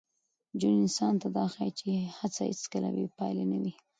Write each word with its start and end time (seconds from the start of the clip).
ژوند 0.59 0.77
انسان 0.83 1.13
ته 1.21 1.27
دا 1.35 1.45
ښيي 1.53 1.71
چي 1.79 1.89
هڅه 2.17 2.41
هېڅکله 2.51 2.89
بې 2.95 3.05
پایلې 3.17 3.45
نه 3.51 3.57
وي. 3.63 3.73